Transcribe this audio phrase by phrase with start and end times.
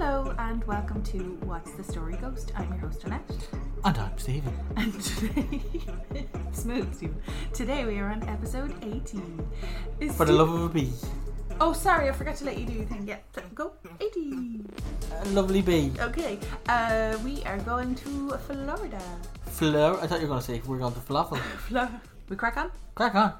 [0.00, 2.52] Hello and welcome to What's the Story Ghost.
[2.54, 3.48] I'm your host Annette.
[3.84, 4.56] And I'm Stephen.
[4.76, 5.60] And today,
[6.52, 7.20] smooth Stephen.
[7.52, 9.44] Today we are on episode 18.
[9.98, 10.92] Is For the love of a bee.
[11.60, 13.08] Oh, sorry, I forgot to let you do your thing.
[13.08, 13.16] Yeah,
[13.56, 14.70] go 18.
[15.10, 15.90] A lovely bee.
[15.98, 19.02] Okay, uh, we are going to Florida.
[19.46, 19.98] Fleur.
[20.00, 21.38] I thought you were going to say we're going to falafel.
[21.66, 21.90] Flo-
[22.28, 22.70] we crack on?
[22.94, 23.32] Crack on.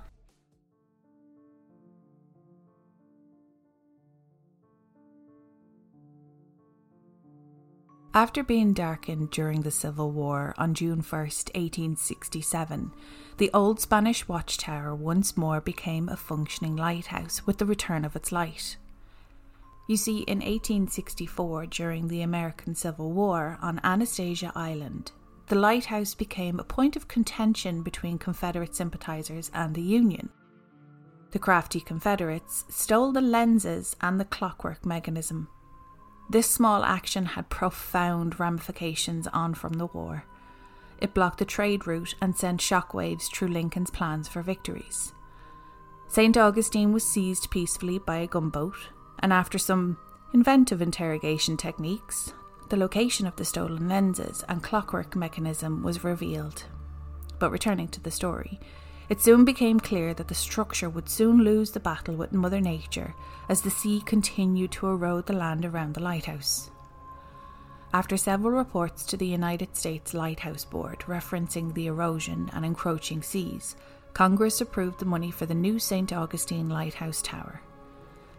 [8.15, 12.93] After being darkened during the Civil War on June 1st, 1867,
[13.37, 18.33] the old Spanish watchtower once more became a functioning lighthouse with the return of its
[18.33, 18.79] light.
[19.89, 25.13] You see, in 1864, during the American Civil War on Anastasia Island,
[25.49, 30.31] the lighthouse became a point of contention between Confederate sympathizers and the Union.
[31.31, 35.49] The crafty Confederates stole the lenses and the clockwork mechanism
[36.31, 40.25] this small action had profound ramifications on from the war.
[41.01, 45.13] It blocked the trade route and sent shockwaves through Lincoln's plans for victories.
[46.09, 46.37] St.
[46.37, 48.89] Augustine was seized peacefully by a gunboat,
[49.21, 49.99] and after some
[50.35, 52.33] inventive interrogation techniques,
[52.69, 56.65] the location of the stolen lenses and clockwork mechanism was revealed.
[57.39, 58.59] But returning to the story,
[59.09, 63.15] it soon became clear that the structure would soon lose the battle with Mother Nature
[63.49, 66.71] as the sea continued to erode the land around the lighthouse.
[67.95, 73.77] After several reports to the United States Lighthouse Board referencing the erosion and encroaching seas,
[74.13, 76.13] Congress approved the money for the new St.
[76.13, 77.63] Augustine Lighthouse Tower.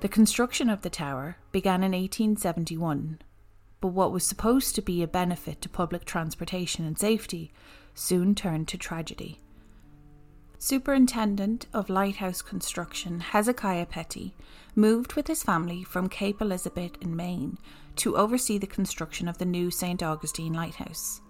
[0.01, 3.19] The construction of the tower began in 1871,
[3.81, 7.51] but what was supposed to be a benefit to public transportation and safety
[7.95, 9.39] soon turned to tragedy.
[10.61, 14.35] Superintendent of lighthouse construction Hezekiah Pittee
[14.75, 17.57] moved with his family from Cape Elizabeth in Maine
[17.95, 20.03] to oversee the construction of the new St.
[20.03, 21.21] Augustine Lighthouse.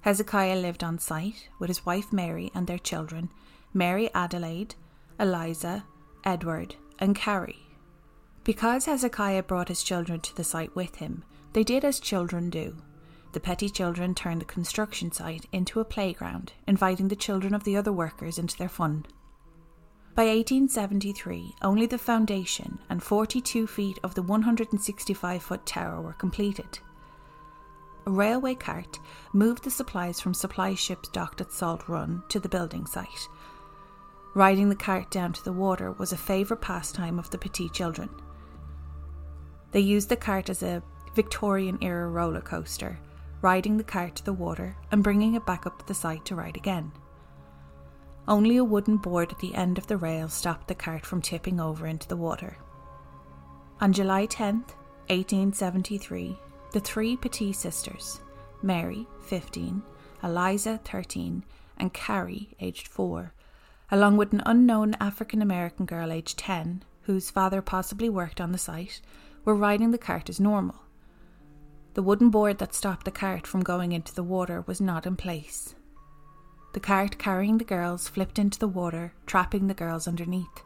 [0.00, 3.30] Hezekiah lived on site with his wife Mary and their children,
[3.72, 4.74] Mary Adelaide,
[5.20, 5.84] Eliza,
[6.24, 7.62] Edward, and Carrie.
[8.42, 12.76] Because Hezekiah brought his children to the site with him, they did as children do.
[13.32, 17.76] The Pittee children turned the construction site into a playground, inviting the children of the
[17.76, 19.04] other workers into their fun.
[20.14, 26.78] By 1873, only the foundation and 42 feet of the 165 foot tower were completed.
[28.06, 28.98] A railway cart
[29.34, 33.28] moved the supplies from supply ships docked at Salt Run to the building site.
[34.34, 38.08] Riding the cart down to the water was a favourite pastime of the Pittee children.
[39.72, 40.82] They used the cart as a
[41.14, 42.98] Victorian era roller coaster,
[43.40, 46.34] riding the cart to the water and bringing it back up to the site to
[46.34, 46.92] ride again.
[48.26, 51.60] Only a wooden board at the end of the rail stopped the cart from tipping
[51.60, 52.56] over into the water.
[53.80, 54.74] On July 10th,
[55.08, 56.38] 1873,
[56.72, 58.20] the three Pittee sisters,
[58.60, 59.82] Mary, 15,
[60.22, 61.44] Eliza, 13,
[61.78, 63.32] and Carrie, aged 4,
[63.90, 68.58] along with an unknown African American girl aged 10, whose father possibly worked on the
[68.58, 69.00] site,
[69.44, 70.82] were riding the cart as normal.
[71.98, 75.16] The wooden board that stopped the cart from going into the water was not in
[75.16, 75.74] place.
[76.72, 80.62] The cart carrying the girls flipped into the water, trapping the girls underneath.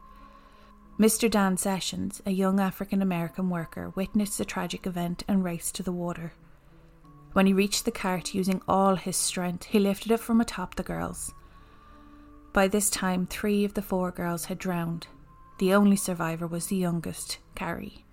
[0.98, 1.30] Mr.
[1.30, 5.90] Dan Sessions, a young African American worker, witnessed the tragic event and raced to the
[5.90, 6.34] water.
[7.32, 10.82] When he reached the cart using all his strength, he lifted it from atop the
[10.82, 11.32] girls.
[12.52, 15.06] By this time, three of the four girls had drowned.
[15.60, 18.04] The only survivor was the youngest, Carrie.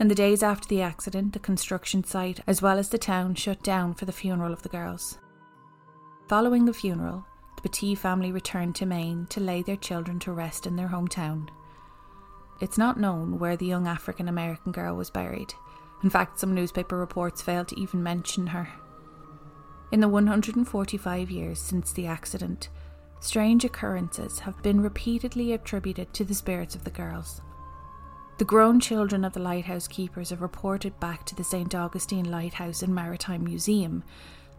[0.00, 3.62] In the days after the accident, the construction site, as well as the town, shut
[3.62, 5.18] down for the funeral of the girls.
[6.28, 7.24] Following the funeral,
[7.56, 11.48] the Pittee family returned to Maine to lay their children to rest in their hometown.
[12.60, 15.52] It's not known where the young African American girl was buried.
[16.02, 18.68] In fact, some newspaper reports failed to even mention her.
[19.92, 22.70] In the 145 years since the accident,
[23.20, 27.40] strange occurrences have been repeatedly attributed to the spirits of the girls.
[28.42, 31.72] The grown children of the lighthouse keepers have reported back to the St.
[31.76, 34.02] Augustine Lighthouse and Maritime Museum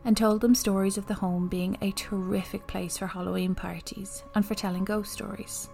[0.06, 4.46] and told them stories of the home being a terrific place for Halloween parties and
[4.46, 5.68] for telling ghost stories.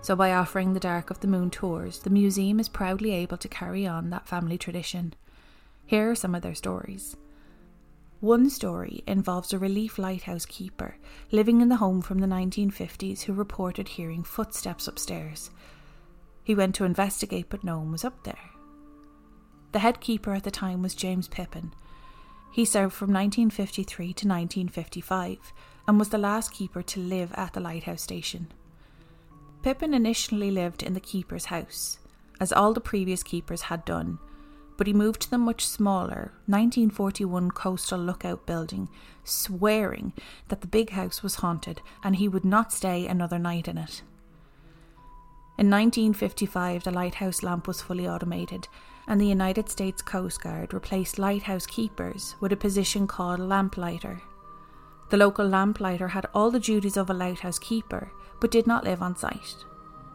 [0.00, 3.48] So, by offering the Dark of the Moon tours, the museum is proudly able to
[3.48, 5.14] carry on that family tradition.
[5.86, 7.16] Here are some of their stories.
[8.20, 10.98] One story involves a relief lighthouse keeper
[11.32, 15.50] living in the home from the 1950s who reported hearing footsteps upstairs.
[16.50, 18.50] He went to investigate, but no one was up there.
[19.70, 21.72] The head keeper at the time was James Pippin.
[22.50, 25.52] He served from 1953 to 1955
[25.86, 28.48] and was the last keeper to live at the lighthouse station.
[29.62, 32.00] Pippin initially lived in the keeper's house,
[32.40, 34.18] as all the previous keepers had done,
[34.76, 38.88] but he moved to the much smaller 1941 Coastal Lookout building,
[39.22, 40.14] swearing
[40.48, 44.02] that the big house was haunted and he would not stay another night in it.
[45.60, 48.66] In 1955, the lighthouse lamp was fully automated,
[49.06, 54.22] and the United States Coast Guard replaced lighthouse keepers with a position called lamplighter.
[55.10, 58.10] The local lamplighter had all the duties of a lighthouse keeper,
[58.40, 59.66] but did not live on site.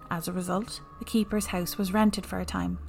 [0.09, 2.79] As a result, the keeper's house was rented for a time.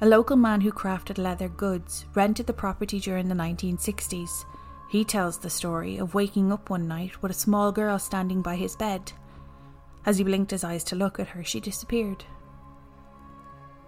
[0.00, 4.46] A local man who crafted leather goods rented the property during the 1960s.
[4.88, 8.56] He tells the story of waking up one night with a small girl standing by
[8.56, 9.12] his bed.
[10.08, 12.24] As he blinked his eyes to look at her, she disappeared.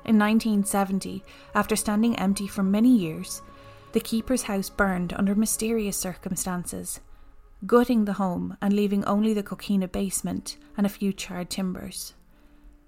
[0.04, 1.24] In 1970,
[1.54, 3.40] after standing empty for many years,
[3.92, 7.00] the keeper's house burned under mysterious circumstances,
[7.64, 12.12] gutting the home and leaving only the coquina basement and a few charred timbers.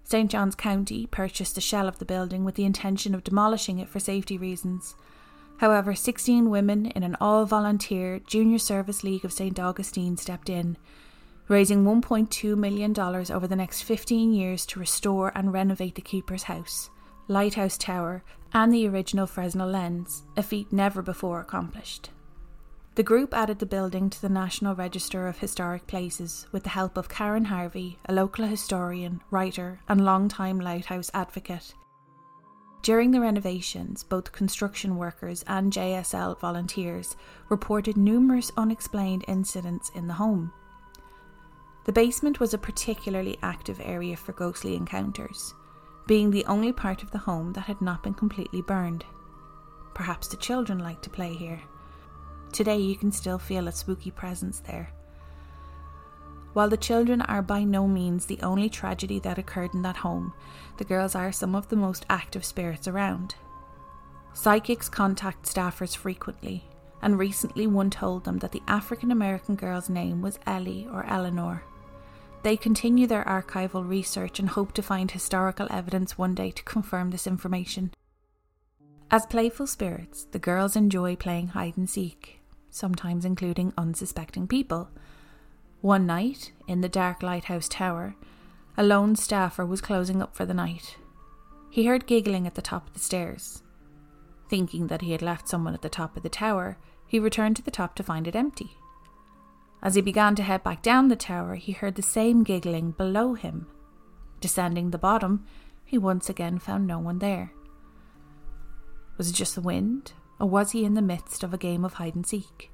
[0.05, 0.31] St.
[0.31, 3.99] John's County purchased the shell of the building with the intention of demolishing it for
[3.99, 4.95] safety reasons.
[5.57, 9.59] However, 16 women in an all volunteer Junior Service League of St.
[9.59, 10.77] Augustine stepped in,
[11.49, 16.91] raising $1.2 million over the next 15 years to restore and renovate the keeper's house,
[17.29, 18.23] lighthouse tower,
[18.53, 22.11] and the original Fresnel lens, a feat never before accomplished.
[22.95, 26.99] The group added the building to the National Register of Historic Places with the help
[26.99, 31.73] of Karen Harvey, a local historian, writer, and long-time lighthouse advocate.
[32.83, 37.17] During the renovations, both construction workers and JSL volunteers
[37.49, 40.53] reported numerous unexplained incidents in the home.
[41.85, 45.55] The basement was a particularly active area for ghostly encounters,
[46.07, 49.05] being the only part of the home that had not been completely burned.
[49.93, 51.61] Perhaps the children liked to play here.
[52.53, 54.93] Today, you can still feel a spooky presence there.
[56.53, 60.35] While the children are by no means the only tragedy that occurred in that home,
[60.77, 63.35] the girls are some of the most active spirits around.
[64.35, 66.65] Psychics contact staffers frequently,
[67.01, 71.65] and recently one told them that the African American girl's name was Ellie or Eleanor.
[72.43, 77.11] They continue their archival research and hope to find historical evidence one day to confirm
[77.11, 77.93] this information.
[79.11, 82.41] As playful spirits, the girls enjoy playing hide and seek,
[82.71, 84.89] sometimes including unsuspecting people.
[85.83, 88.17] One night, in the dark lighthouse tower,
[88.77, 90.97] a lone staffer was closing up for the night.
[91.71, 93.63] He heard giggling at the top of the stairs.
[94.49, 97.63] Thinking that he had left someone at the top of the tower, he returned to
[97.63, 98.77] the top to find it empty.
[99.83, 103.35] As he began to head back down the tower, he heard the same giggling below
[103.35, 103.67] him.
[104.41, 105.45] Descending the bottom,
[105.85, 107.53] he once again found no one there.
[109.19, 111.95] Was it just the wind, or was he in the midst of a game of
[111.95, 112.71] hide and seek?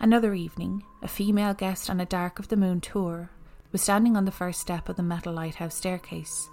[0.00, 3.30] Another evening, a female guest on a Dark of the Moon tour
[3.70, 6.48] was standing on the first step of the metal lighthouse staircase.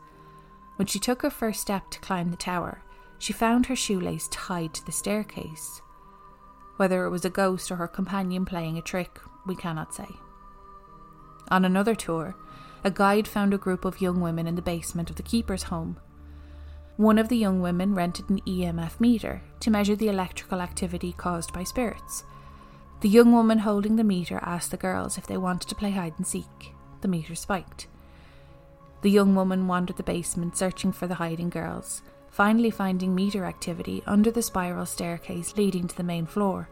[0.75, 2.81] When she took her first step to climb the tower,
[3.18, 5.81] she found her shoelace tied to the staircase.
[6.77, 9.19] Whether it was a ghost or her companion playing a trick,
[9.50, 10.07] we cannot say.
[11.51, 12.36] On another tour,
[12.86, 15.98] a guide found a group of young women in the basement of the keeper's home
[17.00, 21.54] one of the young women rented an EMF meter to measure the electrical activity caused
[21.54, 22.25] by spirits.
[23.00, 26.16] The young woman holding the meter asked the girls if they wanted to play hide
[26.18, 26.74] and seek.
[27.00, 27.88] The meter spiked.
[29.01, 32.01] The young woman wandered the basement searching for the hiding girls,
[32.32, 36.68] finally finding meter activity under the spiral staircase leading to the main floor.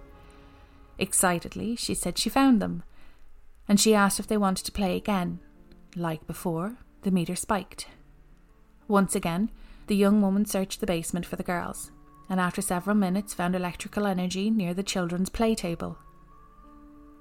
[1.00, 2.84] Excitedly, she said she found them,
[3.68, 5.40] and she asked if they wanted to play again.
[5.96, 7.88] Like before, the meter spiked.
[8.88, 9.52] Once again,
[9.88, 11.92] the young woman searched the basement for the girls,
[12.30, 15.98] and after several minutes found electrical energy near the children's play table.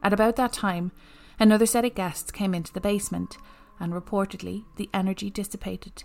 [0.03, 0.93] At about that time,
[1.39, 3.37] another set of guests came into the basement,
[3.79, 6.05] and reportedly the energy dissipated.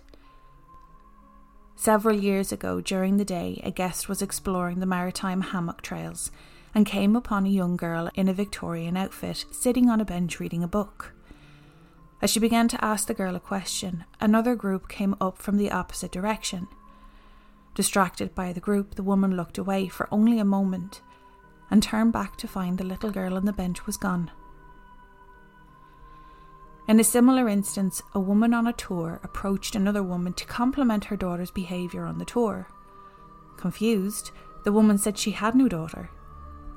[1.74, 6.30] Several years ago, during the day, a guest was exploring the maritime hammock trails
[6.74, 10.62] and came upon a young girl in a Victorian outfit sitting on a bench reading
[10.62, 11.12] a book.
[12.22, 15.70] As she began to ask the girl a question, another group came up from the
[15.70, 16.68] opposite direction.
[17.74, 21.02] Distracted by the group, the woman looked away for only a moment
[21.70, 24.30] and turned back to find the little girl on the bench was gone.
[26.86, 31.16] In a similar instance, a woman on a tour approached another woman to compliment her
[31.16, 32.68] daughter's behaviour on the tour.
[33.56, 34.32] Confused,
[34.64, 36.10] the woman said she had no daughter.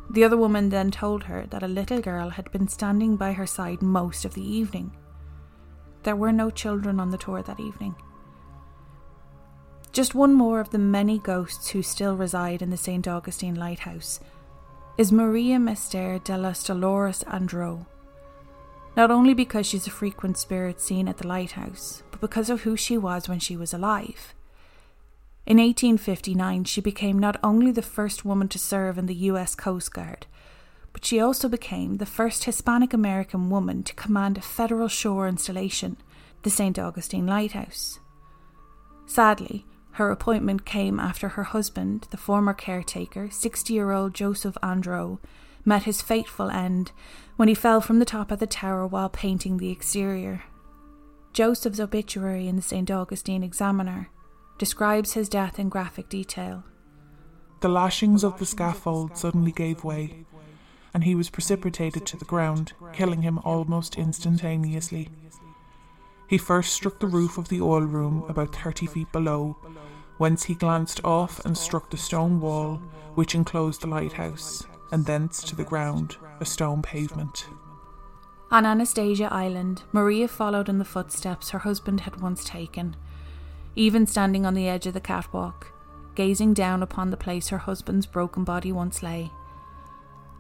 [0.10, 3.48] The other woman then told her that a little girl had been standing by her
[3.48, 4.96] side most of the evening.
[6.04, 7.96] There were no children on the tour that evening.
[9.92, 13.08] Just one more of the many ghosts who still reside in the St.
[13.08, 14.20] Augustine Lighthouse
[14.98, 17.86] is Maria Mestre de los Dolores Andreu.
[18.96, 22.78] Not only because she's a frequent spirit seen at the lighthouse, but because of who
[22.78, 24.34] she was when she was alive.
[25.46, 29.54] In 1859, she became not only the first woman to serve in the U.S.
[29.54, 30.26] Coast Guard,
[30.92, 35.98] but she also became the first Hispanic American woman to command a federal shore installation,
[36.42, 36.80] the St.
[36.80, 38.00] Augustine Lighthouse.
[39.06, 45.20] Sadly, her appointment came after her husband, the former caretaker, 60 year old Joseph Andreu,
[45.64, 46.92] met his fateful end
[47.36, 50.44] when he fell from the top of the tower while painting the exterior.
[51.34, 52.90] Joseph's obituary in the St.
[52.90, 54.10] Augustine Examiner
[54.58, 56.64] describes his death in graphic detail.
[57.62, 60.26] The lashings of the scaffold suddenly gave way,
[60.94, 65.10] and he was precipitated to the ground, killing him almost instantaneously.
[66.28, 69.58] He first struck the roof of the oil room about 30 feet below,
[70.18, 72.82] whence he glanced off and struck the stone wall
[73.16, 77.48] which enclosed the lighthouse, and thence to the ground, a stone pavement.
[78.52, 82.96] On Anastasia Island, Maria followed in the footsteps her husband had once taken,
[83.76, 85.72] even standing on the edge of the catwalk,
[86.16, 89.32] gazing down upon the place her husband's broken body once lay.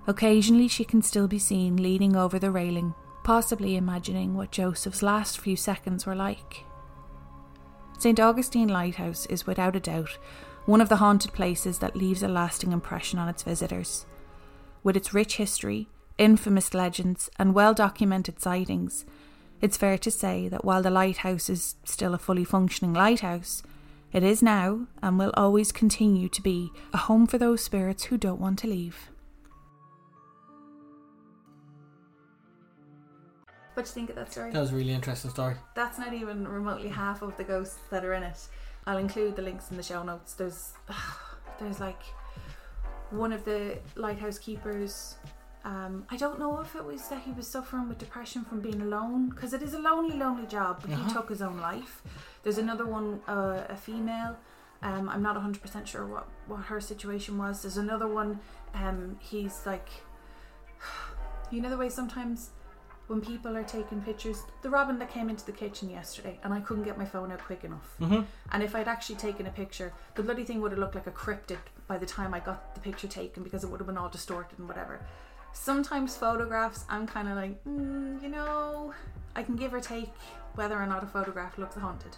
[0.07, 5.39] Occasionally, she can still be seen leaning over the railing, possibly imagining what Joseph's last
[5.39, 6.63] few seconds were like.
[7.97, 8.19] St.
[8.19, 10.17] Augustine Lighthouse is without a doubt
[10.65, 14.05] one of the haunted places that leaves a lasting impression on its visitors.
[14.83, 15.87] With its rich history,
[16.17, 19.05] infamous legends, and well documented sightings,
[19.61, 23.63] it's fair to say that while the lighthouse is still a fully functioning lighthouse,
[24.11, 28.17] it is now and will always continue to be a home for those spirits who
[28.17, 29.09] don't want to leave.
[33.73, 34.51] What do you think of that story?
[34.51, 35.55] That was a really interesting story.
[35.75, 38.47] That's not even remotely half of the ghosts that are in it.
[38.87, 40.33] I'll include the links in the show notes.
[40.33, 40.73] There's,
[41.59, 42.01] there's like
[43.09, 45.15] one of the lighthouse keepers.
[45.65, 48.81] Um, I don't know if it was that he was suffering with depression from being
[48.81, 50.79] alone, because it is a lonely, lonely job.
[50.81, 51.03] But Uh-huh.
[51.07, 52.03] he took his own life.
[52.43, 54.37] There's another one, uh, a female.
[54.83, 57.63] Um, I'm not 100% sure what, what her situation was.
[57.63, 58.39] There's another one.
[58.75, 59.89] Um, he's like,
[61.51, 62.51] you know the way sometimes
[63.07, 66.59] when people are taking pictures, the robin that came into the kitchen yesterday, and I
[66.59, 67.95] couldn't get my phone out quick enough.
[68.01, 68.21] Mm-hmm.
[68.51, 71.11] And if I'd actually taken a picture, the bloody thing would have looked like a
[71.11, 71.57] cryptid
[71.87, 74.57] by the time I got the picture taken because it would have been all distorted
[74.57, 74.99] and whatever.
[75.55, 78.93] Sometimes photographs, I'm kind of like, mm, you know,
[79.35, 80.11] I can give or take
[80.53, 82.17] whether or not a photograph looks haunted.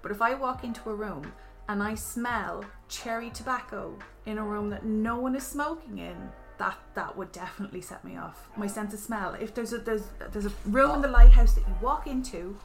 [0.00, 1.32] But if I walk into a room
[1.68, 6.16] and I smell cherry tobacco in a room that no one is smoking in,
[6.58, 8.48] that that would definitely set me off.
[8.56, 9.34] My sense of smell.
[9.34, 12.56] If there's a there's there's a room in the lighthouse that you walk into,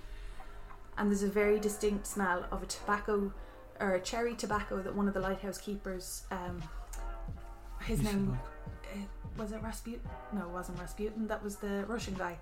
[0.97, 3.33] and there's a very distinct smell of a tobacco
[3.79, 6.61] or a cherry tobacco that one of the lighthouse keepers, um,
[7.81, 8.37] his name
[9.37, 10.01] was it Rasputin?
[10.31, 11.27] No, it wasn't Rasputin.
[11.27, 12.37] That was the Russian guy,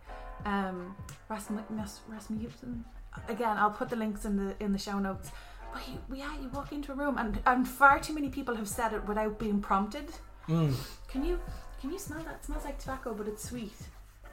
[0.45, 0.95] um,
[1.29, 1.63] Rasm-
[2.07, 2.85] Rasmussen.
[3.27, 5.31] Again, I'll put the links in the in the show notes.
[5.73, 8.67] But you, yeah, you walk into a room, and and far too many people have
[8.67, 10.09] said it without being prompted.
[10.47, 10.73] Mm.
[11.07, 11.39] Can you
[11.79, 12.35] can you smell that?
[12.35, 13.73] It smells like tobacco, but it's sweet.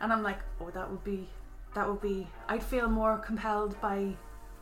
[0.01, 1.29] And I'm like, oh, that would be
[1.75, 2.27] that would be.
[2.49, 4.15] I'd feel more compelled by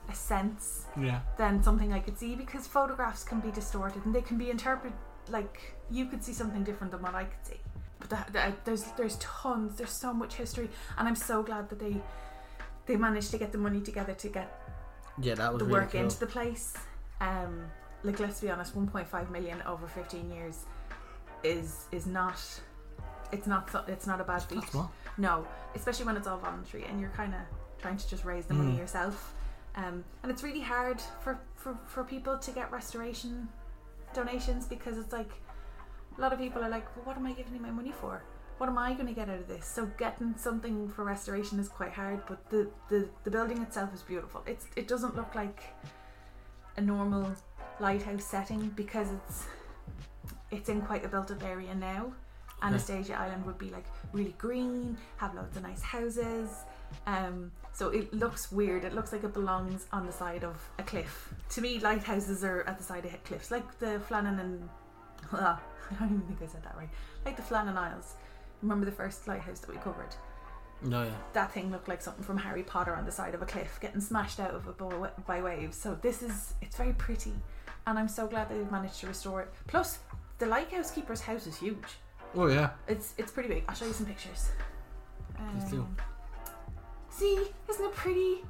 [0.09, 1.21] a sense Yeah.
[1.37, 4.97] than something I could see because photographs can be distorted and they can be interpreted
[5.29, 7.61] like you could see something different than what I could see.
[7.99, 11.79] But that, that, there's there's tons, there's so much history, and I'm so glad that
[11.79, 11.97] they
[12.87, 14.49] they managed to get the money together to get
[15.21, 16.03] Yeah, that was the really work cool.
[16.03, 16.75] into the place.
[17.21, 17.65] Um,
[18.05, 20.65] like let's be honest, 1.5 million over 15 years
[21.43, 22.39] is is not
[23.33, 24.63] it's not so- it's not a bad feat.
[25.19, 27.41] No, especially when it's all voluntary and you're kind of
[27.81, 28.79] trying to just raise the money Mm.
[28.79, 29.33] yourself.
[29.75, 33.49] Um, and it's really hard for, for, for people to get restoration
[34.15, 35.29] donations because it's like
[36.17, 38.23] a lot of people are like, well, what am I giving you my money for?
[38.59, 39.67] What am I going to get out of this?
[39.67, 44.03] So getting something for restoration is quite hard, but the, the, the building itself is
[44.03, 44.43] beautiful.
[44.47, 45.63] It's it doesn't look like
[46.77, 47.35] a normal
[47.81, 49.45] lighthouse setting because it's
[50.51, 52.13] it's in quite a built up area now.
[52.63, 56.49] Anastasia Island would be like really green, have loads of nice houses.
[57.07, 58.85] Um, so it looks weird.
[58.85, 61.35] It looks like it belongs on the side of a cliff.
[61.51, 64.69] To me, lighthouses are at the side of cliffs, like the Flannan and
[65.33, 65.59] I
[65.99, 66.89] don't even think I said that right.
[67.25, 68.15] Like the Flannan Isles.
[68.63, 70.15] Remember the first lighthouse that we covered?
[70.83, 71.11] No, yeah.
[71.33, 74.01] That thing looked like something from Harry Potter on the side of a cliff, getting
[74.01, 75.77] smashed out of it by, by waves.
[75.77, 77.33] So this is it's very pretty,
[77.87, 79.53] and I'm so glad that they've managed to restore it.
[79.67, 80.01] Plus,
[80.39, 81.99] the lighthouse keeper's house is huge.
[82.35, 82.71] Oh, yeah.
[82.89, 83.65] It's it's pretty big.
[83.69, 84.51] I'll show you some pictures.
[85.53, 85.81] Please do.
[85.81, 85.97] Um,
[87.09, 88.45] See, isn't it pretty?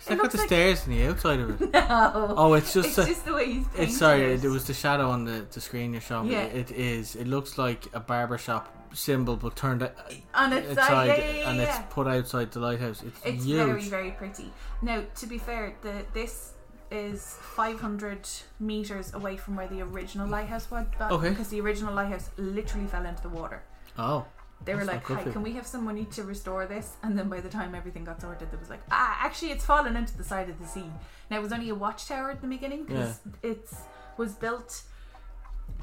[0.00, 1.70] It's It like got the like- stairs on the outside of it.
[1.74, 2.34] No.
[2.36, 2.88] Oh, it's just.
[2.88, 4.42] it's a- just the way he's painted It's sorry, it.
[4.44, 6.34] it was the shadow on the, the screen you're showing me.
[6.34, 6.44] Yeah.
[6.44, 7.16] It is.
[7.16, 9.90] It looks like a barbershop symbol, but turned o-
[10.34, 13.02] on its outside, side, yeah, yeah, and it's put outside the lighthouse.
[13.02, 13.66] It's, It's huge.
[13.66, 14.50] very, very pretty.
[14.82, 16.52] Now, to be fair, the this
[16.90, 18.26] is 500
[18.58, 20.86] meters away from where the original lighthouse was.
[20.98, 21.28] But Okay.
[21.30, 23.62] Because the original lighthouse literally fell into the water.
[23.98, 24.24] Oh.
[24.64, 27.40] They were like, "Hi, can we have some money to restore this?" And then by
[27.40, 30.48] the time everything got sorted, there was like, "Ah, actually, it's fallen into the side
[30.50, 30.90] of the sea."
[31.30, 33.74] Now it was only a watchtower at the beginning because it's
[34.18, 34.82] was built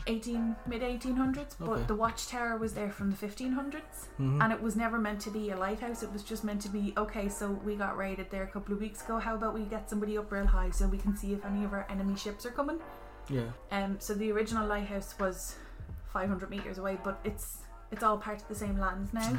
[0.06, 1.84] 18 mid 1800s, but Okay.
[1.84, 4.42] the watchtower was there from the 1500s, Mhm.
[4.42, 6.04] and it was never meant to be a lighthouse.
[6.04, 7.28] It was just meant to be okay.
[7.28, 9.18] So we got raided there a couple of weeks ago.
[9.20, 11.74] How about we get somebody up real high so we can see if any of
[11.74, 12.80] our enemy ships are coming?
[13.28, 13.50] Yeah.
[13.72, 15.56] Um, so the original lighthouse was
[16.14, 17.58] 500 meters away, but it's
[17.92, 19.38] it's all part of the same lands now.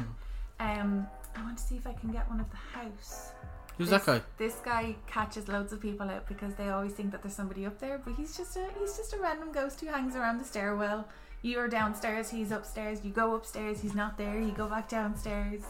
[0.59, 0.81] Mm.
[0.81, 3.31] Um, I want to see if I can get one of the house.
[3.77, 4.25] Who's this, that guy?
[4.37, 7.79] This guy catches loads of people out because they always think that there's somebody up
[7.79, 11.07] there, but he's just a he's just a random ghost who hangs around the stairwell.
[11.41, 12.99] You're downstairs, he's upstairs.
[13.05, 14.39] You go upstairs, he's not there.
[14.39, 15.61] You go back downstairs.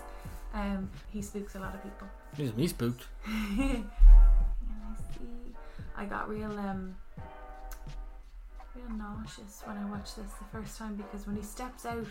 [0.55, 2.07] Um, he spooks a lot of people.
[2.35, 3.05] He's me spooked.
[3.55, 3.83] See.
[5.95, 6.95] I got real um
[8.75, 12.07] real nauseous when I watched this the first time because when he steps out,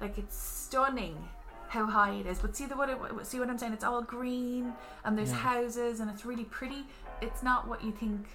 [0.00, 1.16] like it's stunning
[1.68, 2.38] how high it is.
[2.38, 3.72] But see the what it, see what I'm saying?
[3.72, 4.72] It's all green
[5.04, 5.36] and there's Yeah.
[5.36, 6.86] houses and it's really pretty.
[7.20, 8.26] It's not what you think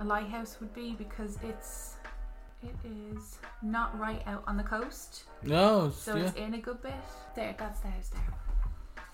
[0.00, 1.94] a lighthouse would be because it's
[2.62, 5.86] it is not right out on the coast, No.
[5.86, 6.24] It's, so yeah.
[6.24, 6.94] it's in a good bit.
[7.34, 8.22] There, that's the house there.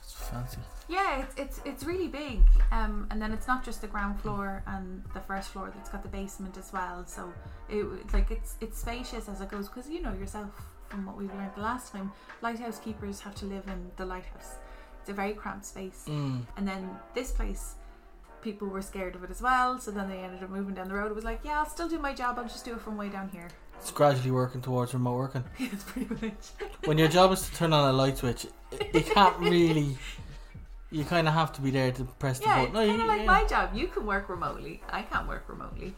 [0.00, 0.58] It's fancy.
[0.88, 2.40] Yeah, it's it's it's really big.
[2.70, 6.02] Um, and then it's not just the ground floor and the first floor; it's got
[6.02, 7.04] the basement as well.
[7.06, 7.32] So
[7.68, 10.50] it like it's it's spacious as it goes because you know yourself
[10.92, 12.12] from what we learned the last time.
[12.42, 14.56] Lighthouse keepers have to live in the lighthouse.
[15.00, 16.04] It's a very cramped space.
[16.06, 16.42] Mm.
[16.56, 17.74] And then this place,
[18.42, 19.78] people were scared of it as well.
[19.78, 21.10] So then they ended up moving down the road.
[21.10, 22.38] It was like, yeah, I'll still do my job.
[22.38, 23.48] I'll just do it from way down here.
[23.82, 25.44] It's gradually working towards remote working.
[25.58, 26.44] It's pretty much.
[26.84, 28.46] When your job is to turn on a light switch,
[28.94, 29.98] you can't really.
[30.92, 32.74] You kind of have to be there to press the Yeah, button.
[32.74, 33.26] kind No, of you- like yeah.
[33.26, 33.70] my job.
[33.74, 34.82] You can work remotely.
[34.88, 35.96] I can't work remotely.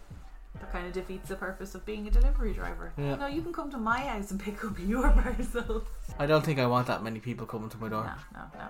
[0.75, 2.93] Kind of defeats the purpose of being a delivery driver.
[2.99, 3.15] Yeah.
[3.15, 5.85] No, you can come to my house and pick up your parcel.
[6.19, 8.03] I don't think I want that many people coming to my door.
[8.35, 8.67] No, no, no.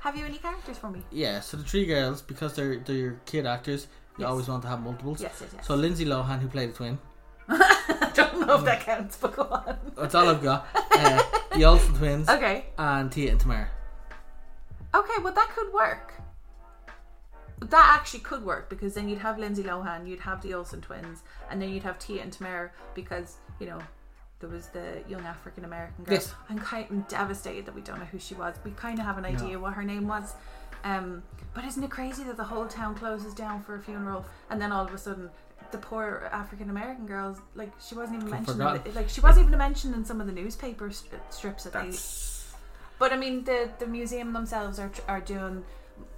[0.00, 1.02] Have you any characters for me?
[1.12, 3.86] Yeah, so the three girls, because they're they're kid actors,
[4.18, 4.28] you Yes.
[4.30, 5.20] always want to have multiples.
[5.22, 5.64] Yes, yes, yes.
[5.68, 6.98] So Lindsay Lohan, who played the twin,
[7.48, 9.78] I don't know if that counts, but go on.
[9.96, 10.66] that's all I've got.
[10.90, 11.22] Uh,
[11.54, 12.64] the Olsen twins Okay.
[12.76, 13.68] and Tia and Tamera.
[14.92, 16.12] Okay, well that could work.
[17.60, 21.22] That actually could work because then you'd have Lindsay Lohan, you'd have the Olsen twins,
[21.50, 23.78] and then you'd have Tia and Tamera because you know
[24.40, 26.14] there was the young African American girl.
[26.14, 26.34] Yes.
[26.50, 28.56] I'm kind of devastated that we don't know who she was.
[28.64, 30.34] We kind of have an idea what her name was.
[30.84, 31.22] Um,
[31.54, 34.70] but isn't it crazy that the whole town closes down for a funeral and then
[34.70, 35.30] all of a sudden
[35.72, 39.58] the poor African American girls like she wasn't even mentioned the, like she wasn't even
[39.58, 42.36] mentioned in some of the newspaper st- strips that they That's
[42.98, 45.64] but I mean, the the museum themselves are are doing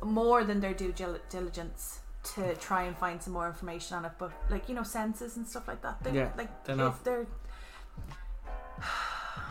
[0.02, 0.92] more than their due
[1.30, 2.00] diligence
[2.34, 4.12] to try and find some more information on it.
[4.18, 6.02] But like you know, census and stuff like that.
[6.02, 7.26] They, Yeah, like they're not- they're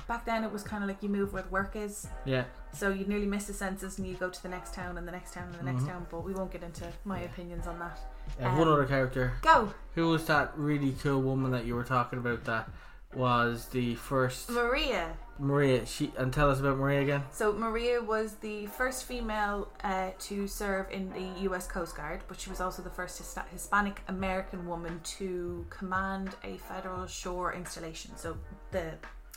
[0.07, 2.07] back then it was kind of like you move where the work is.
[2.25, 2.45] yeah.
[2.73, 5.11] So you nearly miss the census and you go to the next town and the
[5.11, 5.87] next town and the next Mhm.
[5.87, 6.07] town.
[6.11, 7.99] But we won't get into my opinions on that.
[8.39, 9.33] One Um, other character.
[9.41, 12.43] Go, Who was that really cool woman that you were talking about?
[12.45, 12.69] That
[13.15, 15.15] was the first Maria.
[15.39, 15.85] Maria.
[15.85, 17.23] She and tell us about Maria again.
[17.31, 21.67] So Maria was the first female uh, to serve in the U.S.
[21.67, 26.57] Coast Guard, but she was also the first His- Hispanic American woman to command a
[26.57, 28.15] federal shore installation.
[28.17, 28.37] So
[28.71, 28.93] the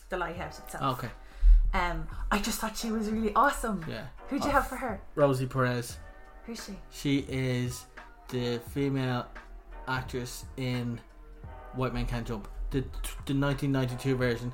[0.08, 0.98] the lighthouse itself.
[0.98, 1.10] Okay.
[1.72, 3.84] Um, I just thought she was really awesome.
[3.88, 4.06] Yeah.
[4.28, 5.00] Who'd you Oh, have for her?
[5.14, 5.98] Rosie Perez.
[6.44, 6.72] Who's she?
[6.90, 7.86] She is
[8.28, 9.26] the female
[9.86, 10.98] actress in
[11.74, 12.80] White Man Can't Jump, the
[13.26, 14.52] the 1992 version,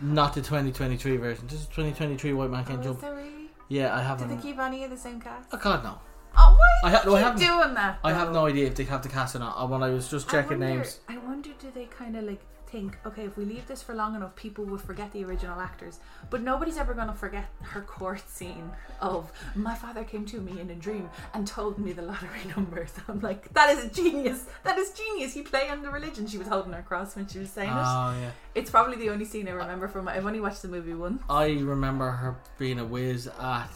[0.00, 1.46] not the 2023 version.
[1.46, 3.02] This is 2023 White Man Can't Oh, Jump.
[3.02, 3.50] really?
[3.68, 4.28] Yeah, I haven't.
[4.28, 5.48] they keep any of the same cast?
[5.52, 5.98] Oh God, no.
[6.36, 7.98] Oh, why I ha- no, I haven't- doing that?
[8.02, 9.54] I have no idea if they have the cast or not.
[9.56, 12.24] Uh, When I was just checking I wonder, names, I wonder, do they kind of
[12.24, 12.40] like
[12.72, 16.00] think, okay, if we leave this for long enough, people will forget the original actors.
[16.30, 20.58] But nobody's ever going to forget her court scene of my father came to me
[20.60, 22.92] in a dream and told me the lottery numbers.
[23.06, 24.46] I'm like, that is genius.
[24.64, 25.36] That is genius.
[25.36, 26.26] You play on the religion.
[26.26, 27.74] She was holding her cross when she was saying it.
[27.76, 30.08] oh yeah, It's probably the only scene I remember from.
[30.08, 31.22] I've only watched the movie once.
[31.28, 33.70] I remember her being a whiz at.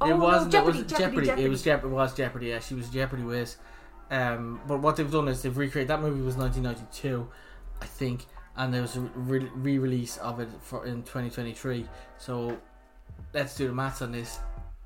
[0.00, 0.50] Oh, it wasn't.
[0.52, 1.64] Jeopardy, it was Jeopardy, It was Jeopardy.
[1.64, 1.86] Jeopardy.
[1.86, 2.46] It was Jeopardy.
[2.46, 3.56] Yeah, she was Jeopardy whiz.
[4.10, 7.26] Um, but what they've done is they've recreated that movie was 1992,
[7.80, 11.86] I think, and there was a re- re-release of it for in 2023.
[12.18, 12.56] So
[13.32, 14.38] let's do the maths on this.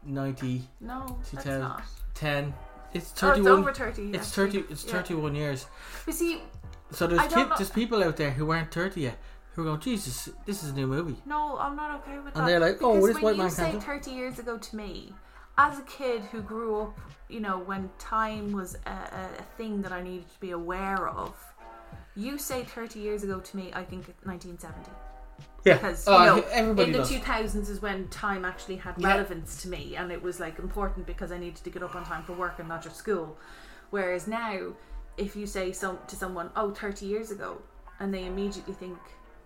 [0.04, 1.60] 90, No, that's 2000.
[1.60, 1.82] not.
[2.14, 2.54] 10.
[2.94, 3.38] It's Oh, 31.
[3.38, 4.14] it's over 30.
[4.14, 4.58] it's 30.
[4.70, 4.92] It's Yeah.
[4.92, 5.66] 31 years.
[6.04, 6.42] But see,
[6.92, 9.18] So there's I don't kid, know- there's people out there who aren't 30 yet
[9.54, 11.16] who are going, Jesus, this is a new movie.
[11.26, 12.40] No, I'm not okay with that.
[12.40, 15.12] And they're like, oh, this white you man say can't 30 years ago to me,
[15.58, 19.90] as a kid who grew up, you know, when time was a, a thing that
[19.90, 21.34] I needed to be aware of,
[22.16, 24.90] you say 30 years ago to me, I think 1970.
[25.64, 25.74] Yeah.
[25.74, 27.10] Because, Oh, you know, everybody in the does.
[27.10, 29.08] 2000s is when time actually had Yeah.
[29.08, 32.04] relevance to me and it was like important because I needed to get up on
[32.04, 33.36] time for work and not just school.
[33.90, 34.72] Whereas now,
[35.16, 37.60] if you say some, to someone, oh, 30 years ago,
[37.98, 38.98] and they immediately think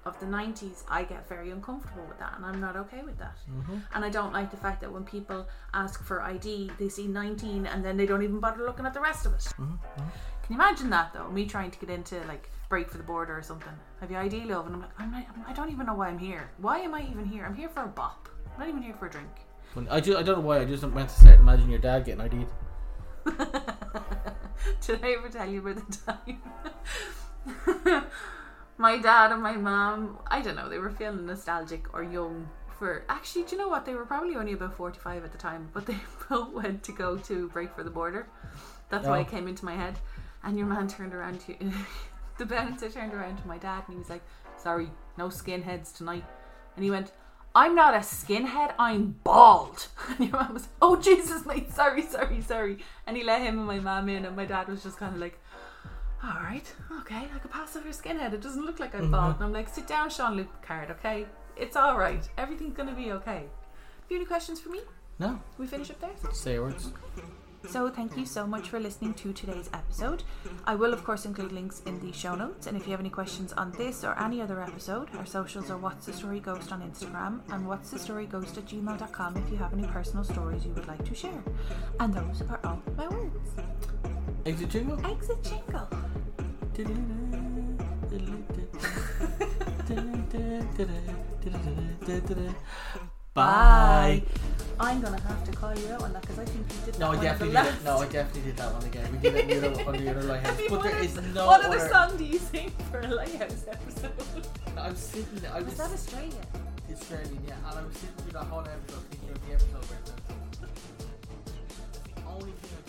[0.04, 3.36] of the 90s, I get very uncomfortable with that and I'm not okay with that.
[3.50, 3.76] Mm-hmm.
[3.94, 7.66] And I don't like the fact that when people ask for ID, they see 19
[7.66, 9.40] and then they don't even bother looking at the rest of it.
[9.58, 9.74] Mm-hmm.
[9.96, 11.28] Can you imagine that though?
[11.30, 13.72] Me trying to get into like break for the border or something.
[14.00, 14.66] Have you ID love?
[14.66, 16.50] And I'm like, I'm not, I don't even know why I'm here.
[16.58, 17.44] Why am I even here?
[17.44, 18.28] I'm here for a bop.
[18.54, 19.28] I'm not even here for a drink.
[19.88, 20.60] I, ju- I don't know why.
[20.60, 22.48] I just meant to start imagine your dad getting ID'd.
[24.86, 25.98] Did I ever tell you about the
[27.86, 28.04] time?
[28.80, 33.04] my dad and my mom, I don't know, they were feeling nostalgic or young for.
[33.08, 33.84] Actually, do you know what?
[33.84, 35.96] They were probably only about 45 at the time, but they
[36.28, 38.26] both went to go to break for the border.
[38.88, 39.20] That's why Oh.
[39.20, 39.98] it came into my head.
[40.42, 41.54] And your man turned around to
[42.38, 44.22] the bouncer turned around to my dad and he was like,
[44.56, 46.24] Sorry, no skinheads tonight.
[46.76, 47.12] And he went,
[47.54, 49.88] I'm not a skinhead, I'm bald.
[50.08, 52.78] And your mum was, Oh Jesus, mate, sorry, sorry, sorry.
[53.06, 55.20] And he let him and my mum in, and my dad was just kind of
[55.20, 55.38] like,
[56.22, 58.34] All right, okay, I could pass over a skinhead.
[58.34, 59.12] It doesn't look like I'm mm-hmm.
[59.12, 59.34] bald.
[59.36, 61.26] And I'm like, Sit down, Jean-Luc Picard, okay?
[61.56, 62.28] It's all right.
[62.36, 63.44] Everything's gonna be okay.
[63.44, 64.80] Have you any questions for me?
[65.18, 66.32] No, We finish up there?
[66.32, 66.92] say words.
[67.68, 70.22] So, thank you so much for listening to today's episode.
[70.64, 72.66] I will, of course, include links in the show notes.
[72.66, 75.76] And if you have any questions on this or any other episode, our socials are
[75.76, 79.58] What's the Story Ghost on Instagram and What's the Story Ghost at gmail.com if you
[79.58, 81.44] have any personal stories you would like to share.
[82.00, 83.50] And those are all my words.
[84.46, 85.06] Exit jingle.
[85.06, 85.88] Exit jingle.
[93.34, 94.22] Bye.
[94.78, 97.00] I'm gonna have to call you out on that because I think you did that
[97.00, 97.84] No, I one at the definitely did.
[97.84, 99.12] No, I definitely did that one again.
[99.12, 101.76] We did it on the the other lighthouse, but there wondered is no what other.
[101.78, 104.12] other song do you sing for a lighthouse episode?
[104.78, 105.46] I'm sitting.
[105.52, 106.42] I was Was that Australia?
[106.90, 110.00] Australian, yeah, and I was sitting through that whole episode thinking of the episode where
[112.16, 112.79] the